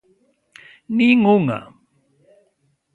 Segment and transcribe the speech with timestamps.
[0.97, 1.59] ¡Nin unha!